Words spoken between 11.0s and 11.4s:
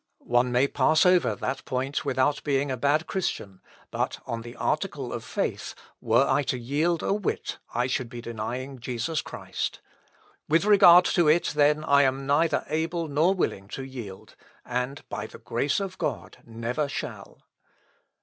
to